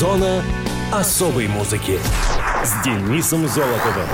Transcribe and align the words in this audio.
Зона 0.00 0.42
особой 0.90 1.46
музыки 1.46 1.98
с 2.64 2.82
Денисом 2.82 3.46
Золотовым. 3.46 4.08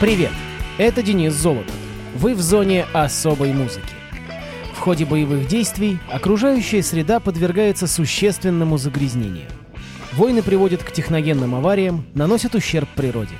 Привет, 0.00 0.30
это 0.78 1.02
Денис 1.02 1.34
Золотов. 1.34 1.74
Вы 2.14 2.34
в 2.34 2.40
зоне 2.40 2.86
особой 2.94 3.52
музыки. 3.52 3.92
В 4.72 4.78
ходе 4.78 5.04
боевых 5.04 5.46
действий 5.48 5.98
окружающая 6.10 6.82
среда 6.82 7.20
подвергается 7.20 7.86
существенному 7.86 8.78
загрязнению. 8.78 9.50
Войны 10.14 10.42
приводят 10.42 10.82
к 10.82 10.90
техногенным 10.90 11.54
авариям, 11.54 12.06
наносят 12.14 12.54
ущерб 12.54 12.88
природе. 12.96 13.34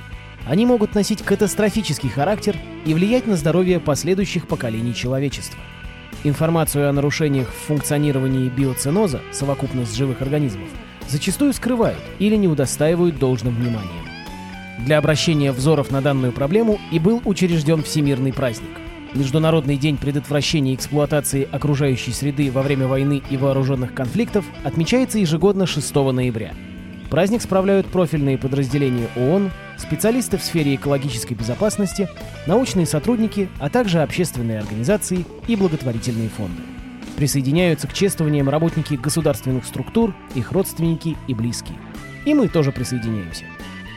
Они 0.47 0.63
могут 0.63 0.93
носить 0.93 1.23
катастрофический 1.23 2.09
характер 2.09 2.55
и 2.85 2.93
влиять 2.93 3.25
на 3.25 3.35
здоровье 3.35 3.79
последующих 3.79 4.47
поколений 4.47 4.93
человечества. 4.93 5.57
Информацию 6.23 6.89
о 6.89 6.93
нарушениях 6.93 7.47
в 7.49 7.67
функционировании 7.67 8.49
биоценоза, 8.49 9.21
совокупность 9.31 9.95
живых 9.95 10.21
организмов, 10.21 10.67
зачастую 11.07 11.53
скрывают 11.53 12.01
или 12.19 12.35
не 12.35 12.47
удостаивают 12.47 13.17
должным 13.17 13.55
вниманием. 13.55 14.05
Для 14.85 14.97
обращения 14.97 15.51
взоров 15.51 15.91
на 15.91 16.01
данную 16.01 16.31
проблему 16.31 16.79
и 16.91 16.99
был 16.99 17.21
учрежден 17.25 17.83
Всемирный 17.83 18.33
праздник. 18.33 18.71
Международный 19.13 19.75
день 19.75 19.97
предотвращения 19.97 20.75
эксплуатации 20.75 21.47
окружающей 21.51 22.11
среды 22.11 22.51
во 22.51 22.61
время 22.61 22.87
войны 22.87 23.23
и 23.29 23.37
вооруженных 23.37 23.93
конфликтов 23.93 24.45
отмечается 24.63 25.19
ежегодно 25.19 25.65
6 25.65 25.95
ноября. 25.95 26.53
Праздник 27.09 27.41
справляют 27.41 27.87
профильные 27.87 28.37
подразделения 28.37 29.07
ООН, 29.15 29.51
специалисты 29.77 30.37
в 30.37 30.43
сфере 30.43 30.75
экологической 30.75 31.33
безопасности, 31.33 32.07
научные 32.45 32.85
сотрудники, 32.85 33.49
а 33.59 33.69
также 33.69 34.01
общественные 34.01 34.59
организации 34.59 35.25
и 35.47 35.55
благотворительные 35.55 36.29
фонды. 36.29 36.61
Присоединяются 37.17 37.87
к 37.87 37.93
чествованиям 37.93 38.47
работники 38.47 38.93
государственных 38.93 39.65
структур, 39.65 40.15
их 40.35 40.51
родственники 40.51 41.17
и 41.27 41.33
близкие. 41.33 41.77
И 42.25 42.33
мы 42.33 42.47
тоже 42.47 42.71
присоединяемся. 42.71 43.45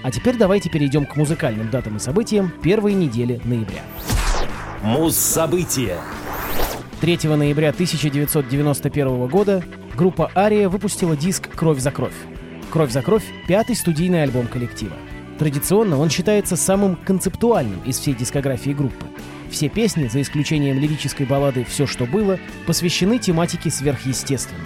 А 0.03 0.11
теперь 0.11 0.37
давайте 0.37 0.71
перейдем 0.71 1.05
к 1.05 1.15
музыкальным 1.17 1.71
датам 1.71 1.97
и 1.97 2.01
событиям 2.01 2.51
первой 2.63 2.95
недели 2.95 3.41
ноября. 3.45 3.83
Муз-события. 4.83 5.99
3 7.01 7.19
ноября 7.25 7.71
1991 7.71 9.27
года 9.27 9.63
группа 9.97 10.31
«Ария» 10.35 10.69
выпустила 10.69 11.17
диск 11.17 11.49
«Кровь 11.51 11.79
за 11.79 11.91
кровь». 11.91 12.15
«Кровь 12.73 12.91
за 12.91 13.03
кровь»— 13.03 13.25
пятый 13.47 13.77
студийный 13.77 14.23
альбом 14.23 14.47
коллектива. 14.47 14.97
Традиционно 15.39 15.99
он 15.99 16.09
считается 16.09 16.57
самым 16.57 16.97
концептуальным 16.97 17.83
из 17.85 17.99
всей 17.99 18.15
дискографии 18.15 18.71
группы. 18.71 19.05
Все 19.51 19.69
песни, 19.69 20.09
за 20.09 20.23
исключением 20.23 20.79
лирической 20.79 21.27
баллады 21.27 21.65
«Все, 21.65 21.87
что 21.87 22.07
было», 22.07 22.39
посвящены 22.67 23.19
тематике 23.19 23.71
сверхъестественного. 23.71 24.65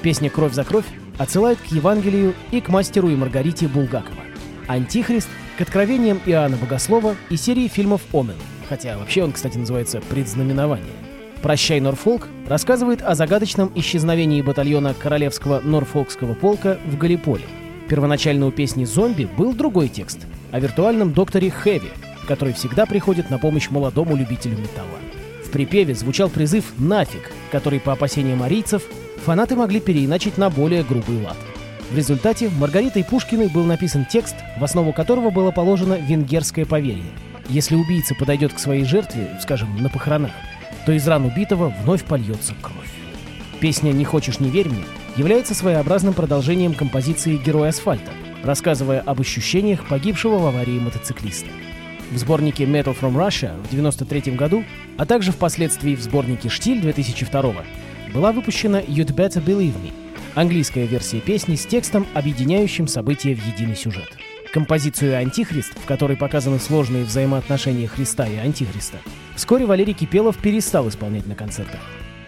Песня 0.00 0.30
«Кровь 0.30 0.54
за 0.54 0.64
кровь» 0.64 0.86
отсылает 1.18 1.58
к 1.58 1.66
Евангелию 1.66 2.32
и 2.52 2.62
к 2.62 2.70
мастеру 2.70 3.10
и 3.10 3.16
Маргарите 3.16 3.68
Булгакова. 3.68 4.22
«Антихрист»— 4.66 5.28
к 5.58 5.60
откровениям 5.60 6.22
Иоанна 6.24 6.56
Богослова 6.56 7.16
и 7.28 7.36
серии 7.36 7.68
фильмов 7.68 8.00
«Омен», 8.14 8.36
хотя 8.66 8.96
вообще 8.96 9.22
он, 9.22 9.32
кстати, 9.32 9.58
называется 9.58 10.00
«Предзнаменование». 10.08 11.05
«Прощай, 11.46 11.78
Норфолк» 11.78 12.26
рассказывает 12.48 13.02
о 13.02 13.14
загадочном 13.14 13.70
исчезновении 13.76 14.42
батальона 14.42 14.94
Королевского 14.94 15.60
Норфолкского 15.60 16.34
полка 16.34 16.76
в 16.84 16.98
Галиполе. 16.98 17.44
Первоначально 17.88 18.48
у 18.48 18.50
песни 18.50 18.84
«Зомби» 18.84 19.28
был 19.38 19.52
другой 19.54 19.86
текст 19.86 20.26
о 20.50 20.58
виртуальном 20.58 21.12
докторе 21.12 21.52
Хэви, 21.52 21.90
который 22.26 22.52
всегда 22.52 22.84
приходит 22.84 23.30
на 23.30 23.38
помощь 23.38 23.70
молодому 23.70 24.16
любителю 24.16 24.58
металла. 24.58 24.98
В 25.44 25.52
припеве 25.52 25.94
звучал 25.94 26.30
призыв 26.30 26.64
«Нафиг», 26.78 27.30
который, 27.52 27.78
по 27.78 27.92
опасениям 27.92 28.42
арийцев, 28.42 28.82
фанаты 29.24 29.54
могли 29.54 29.78
переиначить 29.78 30.38
на 30.38 30.50
более 30.50 30.82
грубый 30.82 31.22
лад. 31.22 31.36
В 31.92 31.96
результате 31.96 32.50
Маргаритой 32.58 33.04
Пушкиной 33.04 33.46
был 33.50 33.62
написан 33.62 34.04
текст, 34.04 34.34
в 34.58 34.64
основу 34.64 34.92
которого 34.92 35.30
было 35.30 35.52
положено 35.52 35.94
венгерское 35.94 36.66
поверье. 36.66 37.04
Если 37.48 37.76
убийца 37.76 38.16
подойдет 38.16 38.52
к 38.52 38.58
своей 38.58 38.82
жертве, 38.82 39.38
скажем, 39.40 39.80
на 39.80 39.88
похоронах, 39.88 40.32
то 40.86 40.92
из 40.92 41.06
ран 41.06 41.26
убитого 41.26 41.74
вновь 41.82 42.04
польется 42.04 42.54
кровь. 42.62 42.76
Песня 43.60 43.90
«Не 43.90 44.04
хочешь, 44.04 44.38
не 44.38 44.48
верь 44.48 44.68
мне» 44.68 44.84
является 45.16 45.54
своеобразным 45.54 46.14
продолжением 46.14 46.74
композиции 46.74 47.36
«Герой 47.36 47.70
асфальта», 47.70 48.12
рассказывая 48.44 49.00
об 49.00 49.20
ощущениях 49.20 49.88
погибшего 49.88 50.38
в 50.38 50.46
аварии 50.46 50.78
мотоциклиста. 50.78 51.48
В 52.12 52.18
сборнике 52.18 52.64
Metal 52.64 52.96
from 52.96 53.14
Russia 53.16 53.60
в 53.62 53.66
1993 53.66 54.36
году, 54.36 54.64
а 54.96 55.06
также 55.06 55.32
впоследствии 55.32 55.96
в 55.96 56.00
сборнике 56.02 56.48
«Штиль» 56.48 56.80
2002 56.80 57.54
была 58.14 58.30
выпущена 58.30 58.80
«You'd 58.80 59.12
Better 59.12 59.44
Believe 59.44 59.74
Me», 59.82 59.92
английская 60.36 60.86
версия 60.86 61.18
песни 61.18 61.56
с 61.56 61.66
текстом, 61.66 62.06
объединяющим 62.14 62.86
события 62.86 63.34
в 63.34 63.44
единый 63.44 63.74
сюжет. 63.74 64.16
Композицию 64.52 65.18
«Антихрист», 65.18 65.76
в 65.76 65.84
которой 65.86 66.16
показаны 66.16 66.60
сложные 66.60 67.04
взаимоотношения 67.04 67.88
Христа 67.88 68.28
и 68.28 68.36
Антихриста, 68.36 68.98
вскоре 69.36 69.66
Валерий 69.66 69.94
Кипелов 69.94 70.36
перестал 70.38 70.88
исполнять 70.88 71.26
на 71.26 71.34
концертах. 71.34 71.80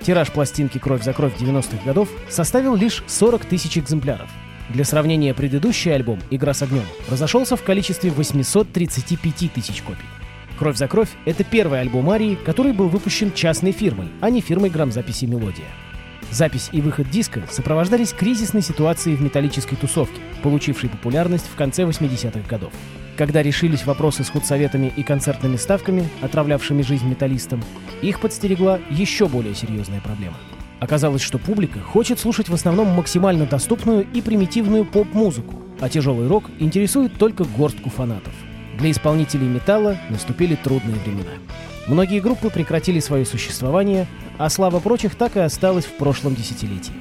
Тираж 0.03 0.31
пластинки 0.31 0.79
«Кровь 0.79 1.03
за 1.03 1.13
кровь» 1.13 1.37
90-х 1.37 1.85
годов 1.85 2.09
составил 2.29 2.77
лишь 2.77 3.03
40 3.07 3.45
тысяч 3.45 3.77
экземпляров. 3.79 4.31
Для 4.69 4.85
сравнения, 4.85 5.35
предыдущий 5.35 5.93
альбом 5.93 6.21
«Игра 6.31 6.55
с 6.55 6.63
огнем» 6.63 6.85
разошелся 7.11 7.57
в 7.57 7.63
количестве 7.63 8.11
835 8.11 9.53
тысяч 9.53 9.83
копий. 9.83 10.07
«Кровь 10.59 10.77
за 10.77 10.89
кровь»— 10.89 11.11
это 11.25 11.43
первый 11.43 11.81
альбом 11.81 12.11
Арии, 12.11 12.37
который 12.37 12.73
был 12.73 12.89
выпущен 12.89 13.33
частной 13.33 13.73
фирмой, 13.73 14.09
а 14.21 14.31
не 14.31 14.41
фирмой 14.41 14.71
грамзаписи 14.71 15.25
«Мелодия». 15.25 15.67
Запись 16.31 16.69
и 16.73 16.83
выход 16.83 17.09
диска 17.09 17.43
сопровождались 17.51 18.13
кризисной 18.13 18.61
ситуацией 18.61 19.17
в 19.17 19.23
металлической 19.23 19.77
тусовке, 19.77 20.21
получившей 20.43 20.91
популярность 20.91 21.47
в 21.47 21.55
конце 21.55 21.85
80-х 21.85 22.47
годов. 22.49 22.73
Когда 23.19 23.43
решились 23.43 23.85
вопросы 23.85 24.23
с 24.23 24.31
худсоветами 24.31 24.93
и 24.97 25.03
концертными 25.03 25.57
ставками, 25.57 26.09
отравлявшими 26.23 26.83
жизнь 26.83 27.09
металлистам, 27.09 27.65
их 28.01 28.21
подстерегла 28.21 28.79
еще 28.91 29.27
более 29.27 29.57
серьезная 29.57 30.01
проблема. 30.01 30.37
Оказалось, 30.79 31.21
что 31.21 31.39
публика 31.39 31.81
хочет 31.81 32.21
слушать 32.21 32.49
в 32.49 32.55
основном 32.55 32.87
максимально 32.91 33.45
доступную 33.45 34.07
и 34.15 34.23
примитивную 34.23 34.85
поп-музыку, 34.85 35.61
а 35.81 35.89
тяжелый 35.89 36.29
рок 36.29 36.45
интересует 36.61 37.19
только 37.19 37.43
горстку 37.43 37.91
фанатов. 37.91 38.33
Для 38.79 38.93
исполнителей 38.93 39.49
металла 39.49 39.99
наступили 40.11 40.55
трудные 40.55 40.95
времена. 40.95 41.33
Многие 41.89 42.21
группы 42.21 42.51
прекратили 42.51 43.01
свое 43.01 43.27
существование, 43.27 44.07
а 44.39 44.49
слава 44.49 44.79
прочих 44.79 45.17
так 45.17 45.37
и 45.37 45.41
осталась 45.41 45.87
в 45.87 45.93
прошлом 45.95 46.37
десятилетии. 46.37 46.95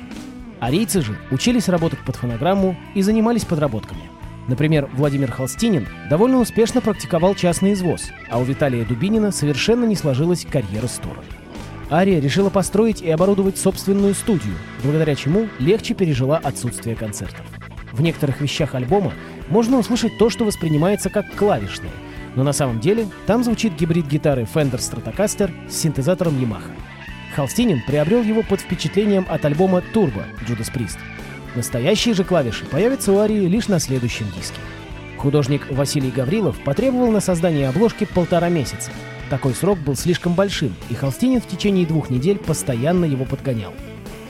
Арийцы 0.61 1.01
же 1.01 1.15
учились 1.29 1.69
работать 1.69 1.99
под 1.99 2.15
фонограмму 2.15 2.75
и 2.95 3.03
занимались 3.03 3.45
подработками. 3.45 4.16
Например, 4.47 4.89
Владимир 4.93 5.31
Холстинин 5.31 5.87
довольно 6.09 6.39
успешно 6.39 6.81
практиковал 6.81 7.35
частный 7.35 7.73
извоз, 7.73 8.09
а 8.29 8.39
у 8.39 8.43
Виталия 8.43 8.85
Дубинина 8.85 9.31
совершенно 9.31 9.85
не 9.85 9.95
сложилась 9.95 10.45
карьера 10.45 10.87
с 10.87 10.95
туром. 10.95 11.23
Ария 11.91 12.19
решила 12.19 12.49
построить 12.49 13.01
и 13.01 13.09
оборудовать 13.09 13.57
собственную 13.57 14.13
студию, 14.13 14.55
благодаря 14.83 15.15
чему 15.15 15.47
легче 15.59 15.93
пережила 15.93 16.37
отсутствие 16.37 16.95
концертов. 16.95 17.45
В 17.91 18.01
некоторых 18.01 18.41
вещах 18.41 18.75
альбома 18.75 19.13
можно 19.49 19.77
услышать 19.77 20.17
то, 20.17 20.29
что 20.29 20.45
воспринимается 20.45 21.09
как 21.09 21.33
клавишное, 21.35 21.91
но 22.35 22.43
на 22.43 22.53
самом 22.53 22.79
деле 22.79 23.07
там 23.25 23.43
звучит 23.43 23.75
гибрид 23.75 24.07
гитары 24.07 24.43
Fender 24.43 24.77
Stratocaster 24.77 25.49
с 25.69 25.75
синтезатором 25.75 26.37
Yamaha. 26.37 26.71
Холстинин 27.35 27.81
приобрел 27.85 28.23
его 28.23 28.43
под 28.43 28.61
впечатлением 28.61 29.25
от 29.29 29.45
альбома 29.45 29.81
Turbo 29.93 30.23
Judas 30.47 30.73
Priest. 30.73 30.97
Настоящие 31.55 32.13
же 32.13 32.23
клавиши 32.23 32.65
появятся 32.65 33.11
у 33.11 33.19
Арии 33.19 33.47
лишь 33.47 33.67
на 33.67 33.79
следующем 33.79 34.27
диске. 34.35 34.59
Художник 35.17 35.71
Василий 35.71 36.11
Гаврилов 36.11 36.59
потребовал 36.59 37.11
на 37.11 37.19
создание 37.19 37.69
обложки 37.69 38.05
полтора 38.05 38.49
месяца. 38.49 38.91
Такой 39.29 39.53
срок 39.53 39.79
был 39.79 39.95
слишком 39.95 40.33
большим, 40.33 40.73
и 40.89 40.93
Холстинин 40.93 41.41
в 41.41 41.47
течение 41.47 41.85
двух 41.85 42.09
недель 42.09 42.37
постоянно 42.37 43.05
его 43.05 43.25
подгонял. 43.25 43.73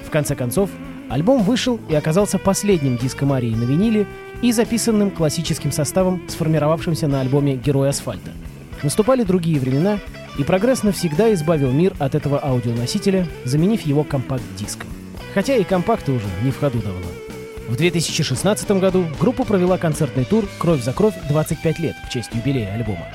В 0.05 0.09
конце 0.09 0.35
концов, 0.35 0.69
альбом 1.09 1.43
вышел 1.43 1.79
и 1.89 1.95
оказался 1.95 2.39
последним 2.39 2.97
диском 2.97 3.33
Арии 3.33 3.53
на 3.53 3.63
виниле 3.63 4.07
и 4.41 4.51
записанным 4.51 5.11
классическим 5.11 5.71
составом, 5.71 6.21
сформировавшимся 6.29 7.07
на 7.07 7.21
альбоме 7.21 7.55
«Герой 7.55 7.89
асфальта». 7.89 8.31
Наступали 8.81 9.23
другие 9.23 9.59
времена, 9.59 9.99
и 10.37 10.43
прогресс 10.43 10.83
навсегда 10.83 11.33
избавил 11.33 11.71
мир 11.71 11.93
от 11.99 12.15
этого 12.15 12.39
аудионосителя, 12.39 13.27
заменив 13.43 13.81
его 13.81 14.03
компакт-диском. 14.03 14.87
Хотя 15.37 15.55
и 15.55 15.63
компакты 15.63 16.13
уже 16.13 16.25
не 16.41 16.49
в 16.49 16.57
ходу 16.57 16.79
давно. 16.79 17.05
В 17.67 17.75
2016 17.75 18.71
году 18.71 19.05
группа 19.19 19.43
провела 19.43 19.77
концертный 19.77 20.25
тур 20.25 20.49
«Кровь 20.57 20.81
за 20.81 20.93
кровь. 20.93 21.13
25 21.29 21.77
лет» 21.77 21.95
в 22.07 22.09
честь 22.09 22.31
юбилея 22.33 22.73
альбома. 22.73 23.05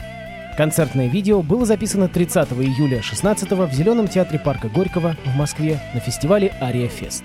Концертное 0.56 1.08
видео 1.08 1.42
было 1.42 1.66
записано 1.66 2.06
30 2.06 2.52
июля 2.52 3.02
16 3.02 3.50
в 3.50 3.72
Зеленом 3.72 4.06
театре 4.06 4.38
парка 4.38 4.68
Горького 4.68 5.16
в 5.24 5.36
Москве 5.36 5.82
на 5.94 5.98
фестивале 5.98 6.52
«Ария 6.62 6.86
Фест». 6.86 7.24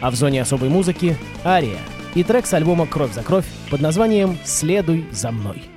А 0.00 0.10
в 0.10 0.16
зоне 0.16 0.42
особой 0.42 0.70
музыки 0.70 1.16
«Ария» 1.44 1.78
и 2.16 2.24
трек 2.24 2.46
с 2.46 2.52
альбома 2.52 2.88
«Кровь 2.88 3.12
за 3.12 3.22
кровь» 3.22 3.46
под 3.70 3.80
названием 3.80 4.36
«Следуй 4.42 5.06
за 5.12 5.30
мной». 5.30 5.71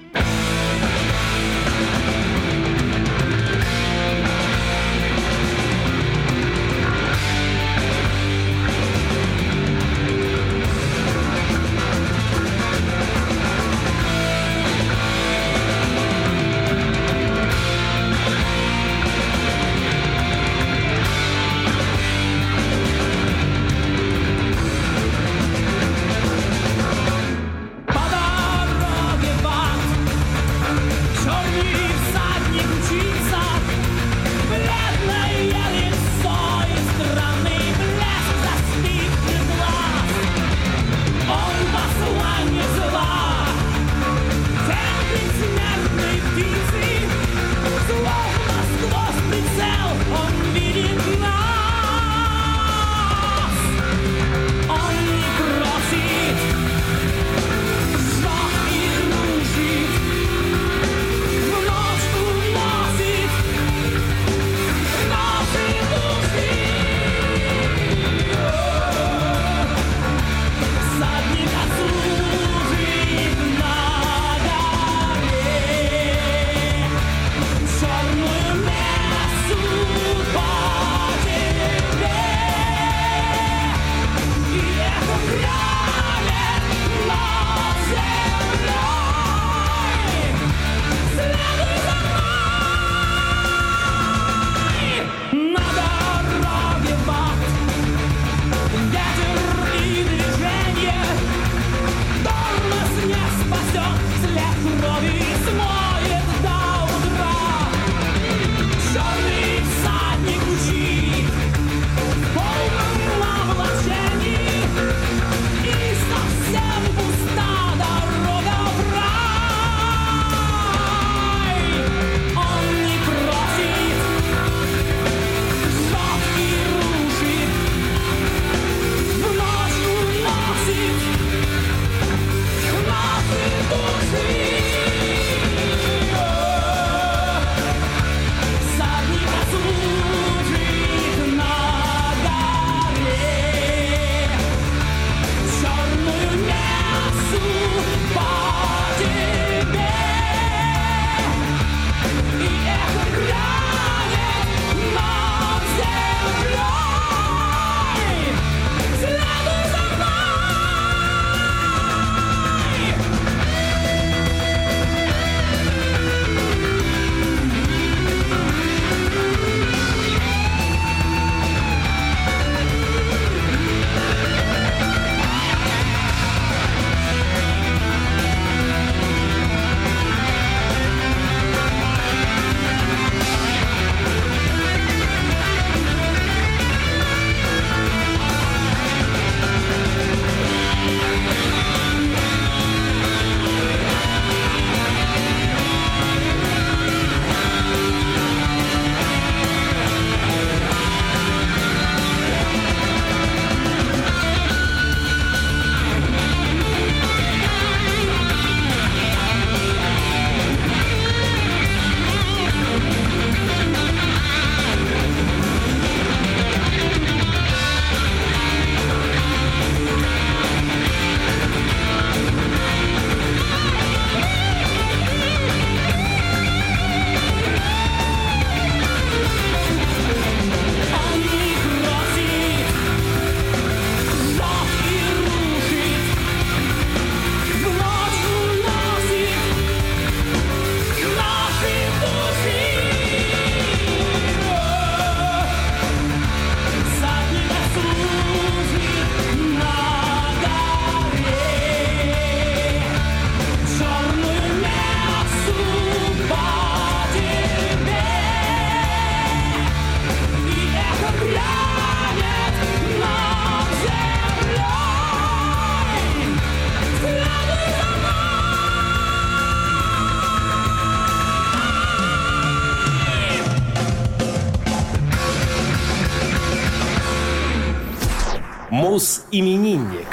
Мус-именинник. 278.76 280.06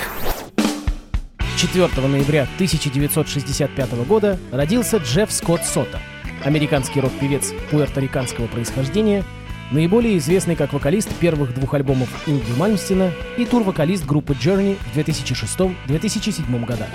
4 1.59 2.07
ноября 2.07 2.43
1965 2.55 4.07
года 4.07 4.39
родился 4.53 4.99
Джефф 4.99 5.33
Скотт 5.33 5.65
Сота, 5.65 5.99
американский 6.45 7.01
рок-певец 7.01 7.53
пуэрториканского 7.73 8.47
происхождения, 8.47 9.25
наиболее 9.73 10.17
известный 10.19 10.55
как 10.55 10.73
вокалист 10.73 11.09
первых 11.17 11.55
двух 11.55 11.75
альбомов 11.75 12.09
Ингви 12.29 12.57
Мальмстина 12.57 13.11
и 13.37 13.47
тур-вокалист 13.47 14.07
группы 14.07 14.35
Journey 14.35 14.79
в 14.95 14.97
2006-2007 14.97 16.65
годах. 16.65 16.91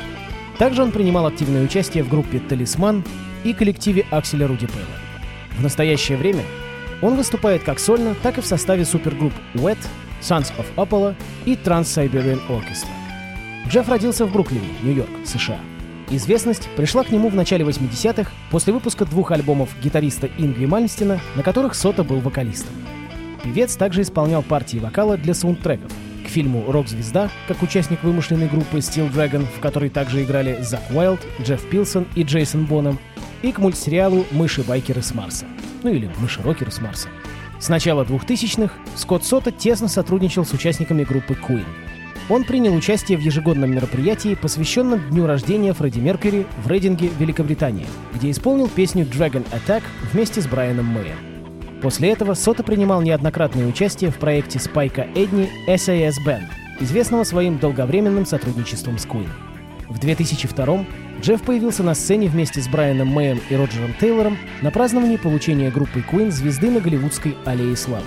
Также 0.57 0.83
он 0.83 0.93
принимал 0.93 1.27
активное 1.27 1.65
участие 1.65 2.05
в 2.05 2.09
группе 2.09 2.39
«Талисман» 2.39 3.03
и 3.43 3.51
коллективе 3.51 4.05
Акселя 4.09 4.47
Руди 4.47 4.67
Пейла. 4.67 4.87
В 5.57 5.61
настоящее 5.61 6.17
время 6.17 6.45
он 7.01 7.17
выступает 7.17 7.63
как 7.63 7.79
сольно, 7.79 8.15
так 8.23 8.37
и 8.37 8.41
в 8.41 8.45
составе 8.45 8.85
супергрупп 8.85 9.33
Wet, 9.53 9.79
Sons 10.21 10.51
of 10.57 10.65
Apollo 10.75 11.15
и 11.45 11.55
Trans-Siberian 11.55 12.39
Orchestra. 12.49 12.89
Джефф 13.69 13.89
родился 13.89 14.25
в 14.25 14.31
Бруклине, 14.31 14.69
Нью-Йорк, 14.83 15.09
США. 15.25 15.59
Известность 16.09 16.69
пришла 16.77 17.03
к 17.03 17.11
нему 17.11 17.29
в 17.29 17.35
начале 17.35 17.65
80-х 17.65 18.31
после 18.49 18.71
выпуска 18.71 19.03
двух 19.05 19.31
альбомов 19.31 19.69
гитариста 19.81 20.29
Ингви 20.37 20.65
Мальмстина, 20.65 21.19
на 21.35 21.43
которых 21.43 21.75
Сота 21.75 22.03
был 22.03 22.19
вокалистом. 22.19 22.73
Певец 23.43 23.75
также 23.75 24.03
исполнял 24.03 24.41
партии 24.41 24.77
вокала 24.77 25.17
для 25.17 25.33
саундтреков 25.33 25.91
к 26.25 26.29
фильму 26.29 26.69
«Рок-звезда» 26.71 27.29
как 27.47 27.61
участник 27.61 28.03
вымышленной 28.03 28.47
группы 28.47 28.77
Steel 28.77 29.11
Dragon, 29.11 29.45
в 29.45 29.59
которой 29.59 29.89
также 29.89 30.23
играли 30.23 30.59
Зак 30.61 30.81
Уайлд, 30.91 31.19
Джефф 31.41 31.69
Пилсон 31.69 32.07
и 32.15 32.23
Джейсон 32.23 32.65
Боном, 32.65 32.99
и 33.41 33.51
к 33.51 33.59
мультсериалу 33.59 34.25
«Мыши-байкеры 34.31 35.01
с 35.01 35.13
Марса», 35.13 35.45
ну 35.83 35.91
или 35.91 36.09
«Мыши-рокеры 36.19 36.71
с 36.71 36.81
Марса». 36.81 37.09
С 37.59 37.69
начала 37.69 38.03
2000-х 38.03 38.73
Скотт 38.95 39.23
Сота 39.23 39.51
тесно 39.51 39.87
сотрудничал 39.87 40.45
с 40.45 40.53
участниками 40.53 41.03
группы 41.03 41.33
Queen. 41.33 41.65
Он 42.29 42.43
принял 42.43 42.75
участие 42.75 43.17
в 43.17 43.21
ежегодном 43.21 43.71
мероприятии, 43.71 44.35
посвященном 44.35 45.09
дню 45.09 45.25
рождения 45.25 45.73
Фредди 45.73 45.99
Меркьюри 45.99 46.45
в 46.63 46.67
Рейдинге, 46.69 47.09
Великобритания, 47.17 47.87
где 48.13 48.29
исполнил 48.31 48.67
песню 48.67 49.05
Dragon 49.05 49.45
Attack 49.51 49.83
вместе 50.11 50.41
с 50.41 50.47
Брайаном 50.47 50.85
Мэем. 50.85 51.17
После 51.81 52.11
этого 52.11 52.33
Сота 52.33 52.63
принимал 52.63 53.01
неоднократное 53.01 53.65
участие 53.67 54.11
в 54.11 54.17
проекте 54.17 54.59
Спайка 54.59 55.07
Эдни 55.15 55.49
SAS 55.67 56.15
Band, 56.25 56.47
известного 56.79 57.23
своим 57.23 57.59
долговременным 57.59 58.25
сотрудничеством 58.25 58.97
с 58.97 59.05
Queen. 59.05 59.29
В 59.89 59.99
2002 59.99 60.85
Джефф 61.21 61.41
появился 61.41 61.81
на 61.81 61.95
сцене 61.95 62.27
вместе 62.27 62.61
с 62.61 62.67
Брайаном 62.67 63.07
Мэем 63.07 63.39
и 63.49 63.55
Роджером 63.55 63.93
Тейлором 63.99 64.37
на 64.61 64.69
праздновании 64.69 65.17
получения 65.17 65.71
группой 65.71 66.01
Queen 66.01 66.29
звезды 66.29 66.69
на 66.69 66.79
Голливудской 66.79 67.37
аллее 67.45 67.75
славы. 67.77 68.05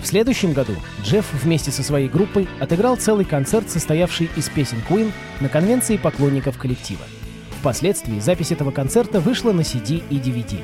В 0.00 0.06
следующем 0.06 0.52
году 0.52 0.72
Джефф 1.02 1.26
вместе 1.42 1.70
со 1.70 1.82
своей 1.82 2.08
группой 2.08 2.48
отыграл 2.58 2.96
целый 2.96 3.24
концерт, 3.24 3.68
состоявший 3.68 4.30
из 4.36 4.48
песен 4.48 4.78
Queen 4.88 5.12
на 5.40 5.48
конвенции 5.48 5.96
поклонников 5.96 6.56
коллектива. 6.56 7.02
Впоследствии 7.58 8.20
запись 8.20 8.52
этого 8.52 8.70
концерта 8.70 9.20
вышла 9.20 9.52
на 9.52 9.60
CD 9.60 10.02
и 10.08 10.16
DVD. 10.16 10.60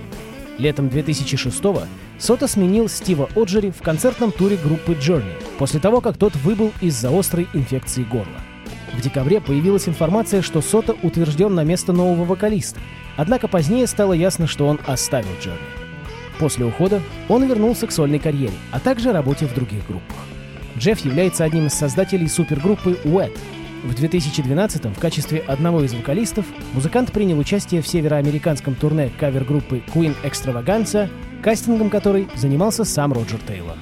Летом 0.58 0.86
2006-го 0.86 1.82
Сота 2.18 2.48
сменил 2.48 2.88
Стива 2.88 3.28
Оджери 3.36 3.70
в 3.70 3.82
концертном 3.82 4.32
туре 4.32 4.56
группы 4.56 4.92
Journey, 4.92 5.34
после 5.58 5.80
того, 5.80 6.00
как 6.00 6.16
тот 6.16 6.34
выбыл 6.36 6.72
из-за 6.80 7.10
острой 7.16 7.46
инфекции 7.52 8.04
горла. 8.04 8.45
В 8.96 9.02
декабре 9.02 9.40
появилась 9.40 9.88
информация, 9.88 10.40
что 10.40 10.62
Сота 10.62 10.96
утвержден 11.02 11.54
на 11.54 11.64
место 11.64 11.92
нового 11.92 12.24
вокалиста, 12.24 12.80
однако 13.16 13.46
позднее 13.46 13.86
стало 13.86 14.14
ясно, 14.14 14.46
что 14.46 14.66
он 14.66 14.80
оставил 14.86 15.28
Джерни. 15.40 15.58
После 16.38 16.64
ухода 16.64 17.02
он 17.28 17.46
вернулся 17.46 17.86
к 17.86 17.92
сольной 17.92 18.18
карьере, 18.18 18.54
а 18.72 18.80
также 18.80 19.12
работе 19.12 19.46
в 19.46 19.54
других 19.54 19.86
группах. 19.86 20.16
Джефф 20.78 21.04
является 21.04 21.44
одним 21.44 21.66
из 21.66 21.74
создателей 21.74 22.28
супергруппы 22.28 22.98
Wet. 23.04 23.36
В 23.84 23.94
2012 23.94 24.84
в 24.86 24.98
качестве 24.98 25.40
одного 25.40 25.82
из 25.84 25.92
вокалистов 25.94 26.46
музыкант 26.72 27.12
принял 27.12 27.38
участие 27.38 27.82
в 27.82 27.88
североамериканском 27.88 28.74
турне 28.74 29.10
кавер-группы 29.18 29.82
Queen 29.94 30.14
Extravaganza, 30.24 31.08
кастингом 31.42 31.90
которой 31.90 32.28
занимался 32.34 32.84
сам 32.84 33.12
Роджер 33.12 33.40
Тейлор. 33.46 33.76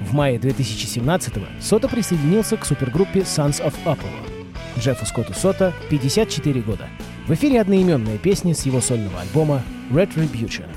В 0.00 0.12
мае 0.12 0.38
2017-го 0.38 1.46
Сота 1.60 1.88
присоединился 1.88 2.56
к 2.56 2.64
супергруппе 2.64 3.20
Sons 3.20 3.64
of 3.64 3.74
Apollo. 3.84 4.35
Джеффу 4.78 5.06
Скотту 5.06 5.34
Сота 5.34 5.72
54 5.90 6.60
года. 6.60 6.88
В 7.26 7.34
эфире 7.34 7.60
одноименная 7.60 8.18
песня 8.18 8.54
с 8.54 8.66
его 8.66 8.80
сольного 8.80 9.20
альбома 9.20 9.62
Retribution. 9.90 10.68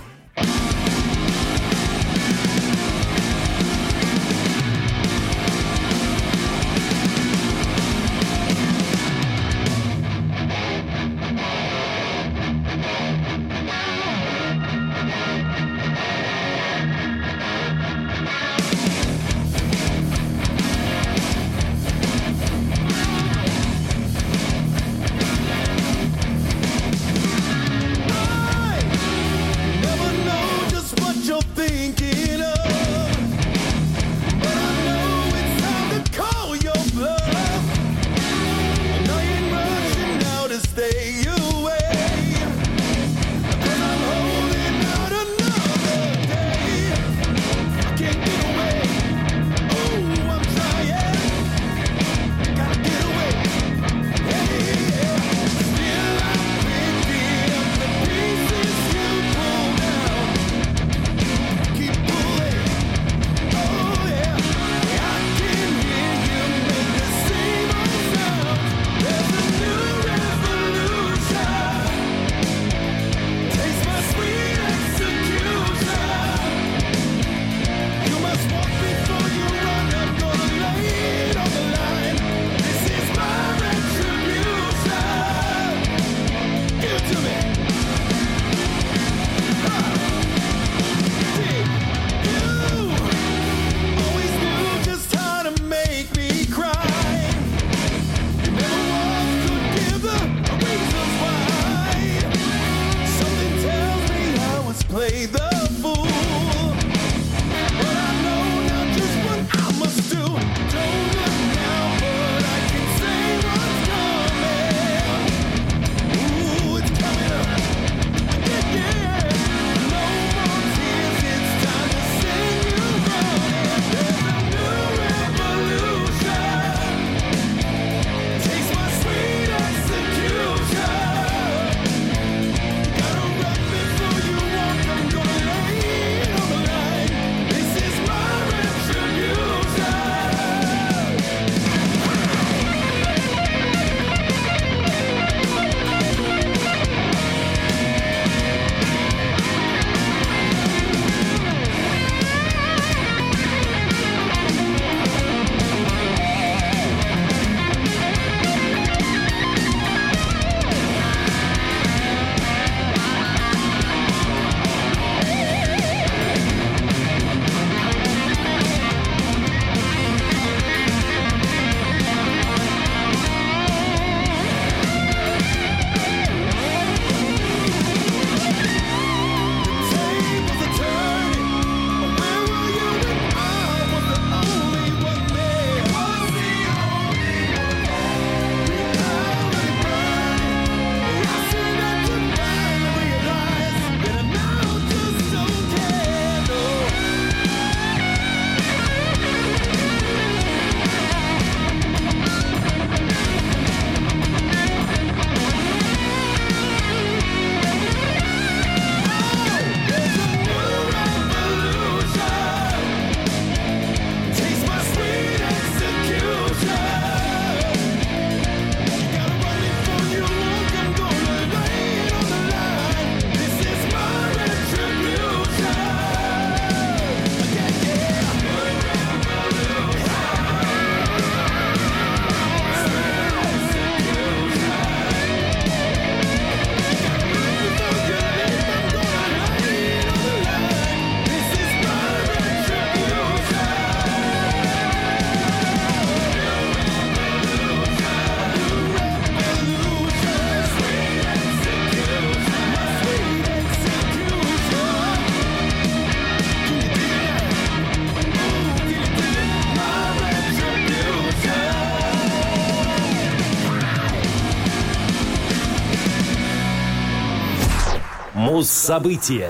Муз-события. 268.70 269.50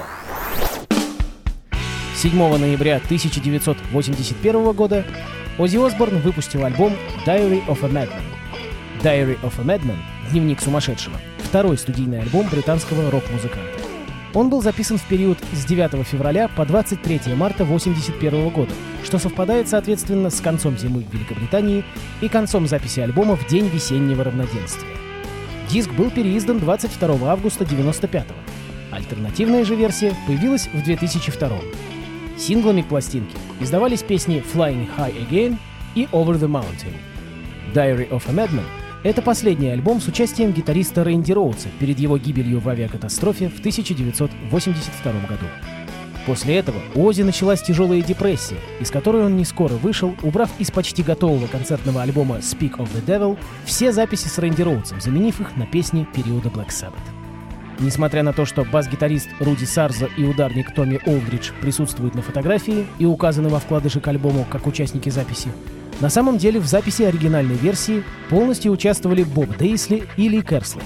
7 2.16 2.58
ноября 2.58 3.02
1981 3.04 4.72
года 4.72 5.06
Оззи 5.58 5.76
Осборн 5.76 6.22
выпустил 6.22 6.64
альбом 6.64 6.94
Diary 7.26 7.62
of 7.68 7.84
a 7.84 7.90
Madman. 7.90 8.24
Diary 9.04 9.38
of 9.42 9.60
a 9.60 9.64
Madman— 9.66 9.98
Дневник 10.32 10.62
сумасшедшего— 10.62 11.18
второй 11.40 11.78
студийный 11.78 12.22
альбом 12.22 12.48
британского 12.48 13.12
рок-музыканта. 13.12 13.82
Он 14.34 14.50
был 14.50 14.62
записан 14.62 14.98
в 14.98 15.04
период 15.04 15.38
с 15.52 15.66
9 15.66 16.08
февраля 16.08 16.48
по 16.48 16.66
23 16.66 17.36
марта 17.36 17.64
1981 17.64 18.50
года, 18.52 18.72
что 19.04 19.20
совпадает, 19.20 19.68
соответственно, 19.68 20.30
с 20.30 20.40
концом 20.40 20.78
зимы 20.78 21.04
в 21.04 21.14
Великобритании 21.14 21.84
и 22.22 22.30
концом 22.30 22.70
записи 22.70 23.02
альбома 23.02 23.36
в 23.36 23.46
день 23.48 23.68
весеннего 23.68 24.24
равноденствия. 24.24 24.96
Диск 25.70 25.92
был 25.92 26.10
переиздан 26.10 26.60
22 26.60 27.30
августа 27.30 27.66
1995 27.66 28.49
Альтернативная 28.92 29.66
же 29.66 29.76
версия 29.76 30.14
появилась 30.28 30.68
в 30.68 30.84
2002 30.84 31.50
Синглами 32.38 32.82
к 32.82 32.88
пластинке 32.88 33.36
издавались 33.60 34.02
песни 34.02 34.44
Flying 34.54 34.88
High 34.98 35.30
Again 35.30 35.58
и 35.96 36.06
Over 36.12 36.40
the 36.40 36.48
Mountain. 36.48 36.94
Diary 37.74 38.10
of 38.10 38.24
a 38.28 38.34
Madman— 38.34 38.64
это 39.04 39.22
последний 39.22 39.70
альбом 39.70 40.02
с 40.02 40.08
участием 40.08 40.52
гитариста 40.52 41.04
Рэнди 41.04 41.34
Роудса 41.34 41.68
перед 41.80 42.00
его 42.00 42.18
гибелью 42.18 42.60
в 42.60 42.70
авиакатастрофе 42.70 43.50
в 43.50 43.60
1982 43.60 45.12
году. 45.28 45.46
После 46.26 46.58
этого 46.58 46.78
у 46.96 47.06
Ози 47.06 47.24
началась 47.24 47.62
тяжелая 47.62 48.02
депрессия, 48.02 48.58
из 48.80 48.92
которой 48.92 49.26
он 49.26 49.36
не 49.36 49.46
скоро 49.46 49.74
вышел, 49.74 50.16
убрав 50.22 50.50
из 50.60 50.70
почти 50.72 51.02
готового 51.02 51.48
концертного 51.48 52.02
альбома 52.02 52.38
Speak 52.38 52.78
of 52.78 52.90
the 52.94 53.06
Devil 53.06 53.38
все 53.66 53.92
записи 53.92 54.28
с 54.28 54.38
Рэнди 54.38 54.62
Роудсом, 54.62 55.02
заменив 55.02 55.42
их 55.42 55.56
на 55.56 55.66
песни 55.66 56.08
периода 56.14 56.50
Black 56.50 56.70
Sabbath. 56.70 57.19
Несмотря 57.80 58.24
на 58.24 58.34
то, 58.34 58.46
что 58.46 58.66
бас-гитарист 58.66 59.30
Руди 59.40 59.64
Сарза 59.64 60.10
и 60.18 60.24
ударник 60.24 60.74
Томми 60.74 61.00
Олдридж 61.06 61.52
присутствуют 61.62 62.14
на 62.14 62.22
фотографии 62.22 62.86
и 63.00 63.06
указаны 63.06 63.48
во 63.48 63.60
вкладыше 63.60 64.02
к 64.02 64.08
альбому 64.10 64.46
как 64.50 64.68
участники 64.68 65.10
записи, 65.10 65.50
на 66.02 66.10
самом 66.10 66.38
деле 66.38 66.60
в 66.60 66.66
записи 66.66 67.04
оригинальной 67.04 67.56
версии 67.56 68.04
полностью 68.30 68.74
участвовали 68.74 69.24
Боб 69.24 69.56
Дейсли 69.58 70.04
и 70.18 70.28
Ли 70.28 70.42
Керсли. 70.42 70.82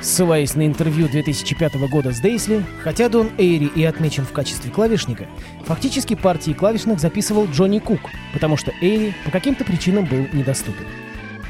Ссылаясь 0.00 0.54
на 0.54 0.66
интервью 0.66 1.08
2005 1.08 1.74
года 1.90 2.12
с 2.12 2.20
Дейсли, 2.20 2.64
хотя 2.82 3.08
Дон 3.08 3.30
Эйри 3.38 3.66
и 3.66 3.84
отмечен 3.84 4.24
в 4.24 4.32
качестве 4.32 4.70
клавишника, 4.70 5.26
фактически 5.64 6.14
партии 6.14 6.52
клавишных 6.52 7.00
записывал 7.00 7.46
Джонни 7.46 7.78
Кук, 7.78 8.00
потому 8.32 8.56
что 8.56 8.72
Эйри 8.80 9.14
по 9.24 9.30
каким-то 9.30 9.64
причинам 9.64 10.06
был 10.06 10.26
недоступен. 10.32 10.86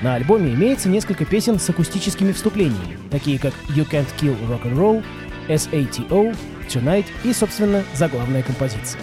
На 0.03 0.15
альбоме 0.15 0.55
имеется 0.55 0.89
несколько 0.89 1.27
песен 1.27 1.59
с 1.59 1.69
акустическими 1.69 2.33
вступлениями, 2.33 2.99
такие 3.11 3.39
как 3.39 3.53
You 3.69 3.89
Can't 3.89 4.09
Kill 4.19 4.37
Rock 4.49 4.63
and 4.65 4.77
Roll, 4.77 5.05
SATO, 5.49 6.35
Tonight 6.69 7.07
и, 7.25 7.33
собственно, 7.33 7.85
заглавная 7.95 8.43
композиция. 8.43 9.01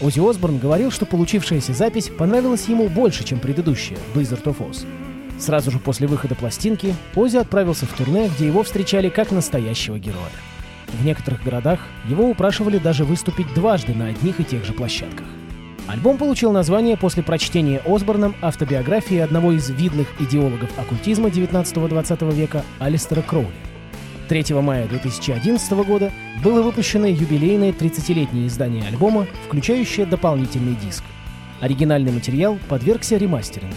Оззи 0.00 0.28
Осборн 0.28 0.58
говорил, 0.58 0.90
что 0.90 1.06
получившаяся 1.06 1.72
запись 1.72 2.08
понравилась 2.08 2.66
ему 2.66 2.88
больше, 2.88 3.22
чем 3.22 3.38
предыдущая, 3.38 3.96
Blizzard 4.14 4.42
of 4.44 4.58
Oz. 4.58 4.84
Сразу 5.38 5.70
же 5.70 5.78
после 5.78 6.08
выхода 6.08 6.34
пластинки 6.34 6.94
Оззи 7.14 7.36
отправился 7.36 7.86
в 7.86 7.92
турне, 7.92 8.28
где 8.28 8.46
его 8.46 8.64
встречали 8.64 9.08
как 9.08 9.30
настоящего 9.30 9.98
героя. 9.98 10.32
В 10.88 11.04
некоторых 11.04 11.44
городах 11.44 11.80
его 12.08 12.28
упрашивали 12.28 12.78
даже 12.78 13.04
выступить 13.04 13.52
дважды 13.54 13.94
на 13.94 14.06
одних 14.06 14.40
и 14.40 14.44
тех 14.44 14.64
же 14.64 14.72
площадках. 14.72 15.26
Альбом 15.86 16.16
получил 16.16 16.50
название 16.50 16.96
после 16.96 17.22
прочтения 17.22 17.82
Осборном 17.84 18.34
автобиографии 18.40 19.18
одного 19.18 19.52
из 19.52 19.68
видных 19.68 20.08
идеологов 20.18 20.70
оккультизма 20.78 21.28
19-20 21.28 22.34
века 22.34 22.64
Алистера 22.78 23.20
Кроули. 23.20 23.48
3 24.28 24.54
мая 24.54 24.86
2011 24.86 25.72
года 25.86 26.10
было 26.42 26.62
выпущено 26.62 27.06
юбилейное 27.06 27.72
30-летнее 27.72 28.46
издание 28.46 28.82
альбома, 28.88 29.26
включающее 29.46 30.06
дополнительный 30.06 30.74
диск. 30.74 31.04
Оригинальный 31.60 32.12
материал 32.12 32.58
подвергся 32.70 33.18
ремастерингу. 33.18 33.76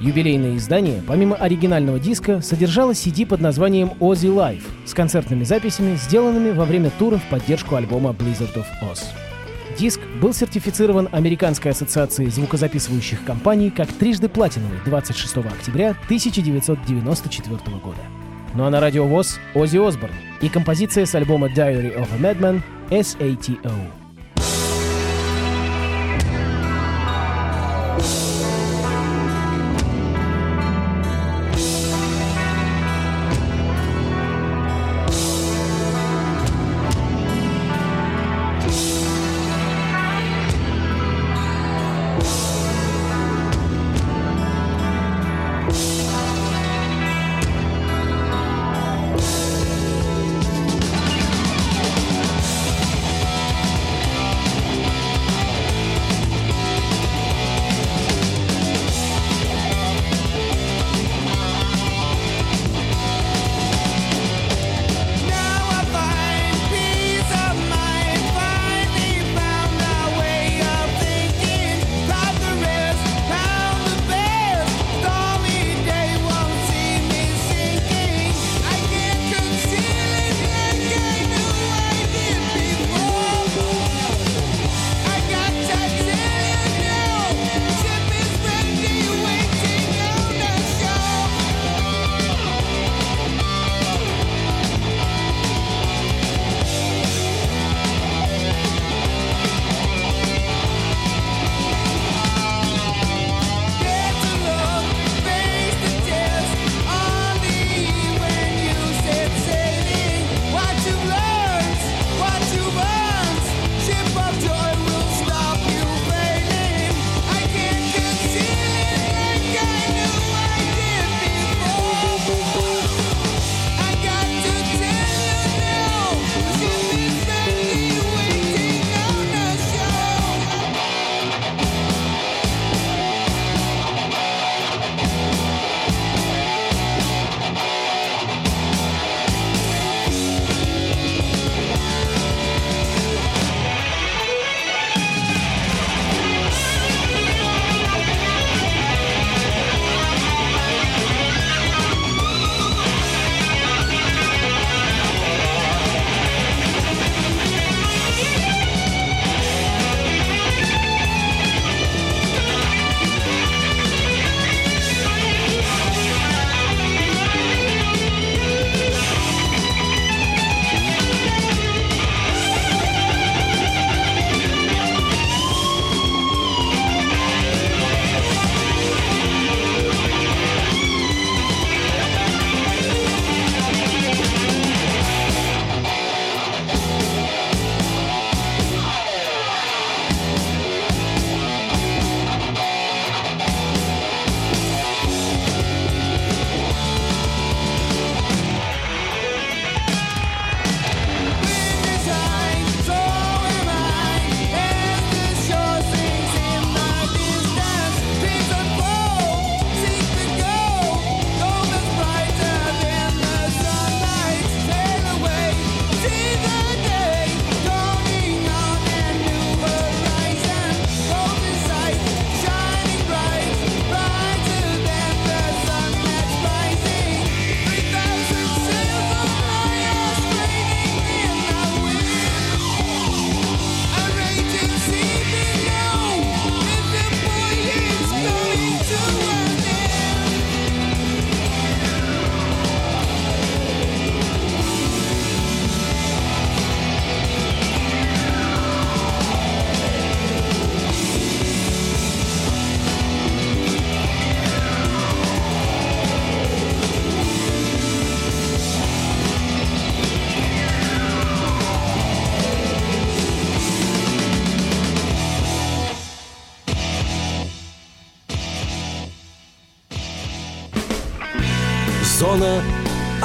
Юбилейное 0.00 0.56
издание, 0.56 1.02
помимо 1.06 1.36
оригинального 1.36 1.98
диска, 1.98 2.40
содержало 2.40 2.92
CD 2.92 3.26
под 3.26 3.40
названием 3.40 3.92
Ozzy 4.00 4.34
Live 4.34 4.64
с 4.86 4.94
концертными 4.94 5.44
записями, 5.44 5.96
сделанными 5.96 6.52
во 6.52 6.64
время 6.64 6.90
тура 6.98 7.18
в 7.18 7.24
поддержку 7.28 7.76
альбома 7.76 8.10
Blizzard 8.10 8.54
of 8.54 8.66
Oz. 8.82 9.04
Диск 9.78 10.00
был 10.22 10.32
сертифицирован 10.32 11.08
Американской 11.12 11.72
ассоциацией 11.72 12.30
звукозаписывающих 12.30 13.22
компаний 13.24 13.70
как 13.70 13.92
трижды 13.92 14.28
платиновый 14.28 14.78
26 14.86 15.36
октября 15.38 15.90
1994 16.06 17.58
года. 17.78 18.00
Ну 18.54 18.64
а 18.64 18.70
на 18.70 18.80
радио 18.80 19.06
ВОЗ 19.06 19.38
Оззи 19.54 19.86
Осборн 19.86 20.14
и 20.40 20.48
композиция 20.48 21.04
с 21.04 21.14
альбома 21.14 21.48
Diary 21.48 21.94
of 21.94 22.08
a 22.14 22.18
Madman 22.18 22.62
SATO. 22.90 24.05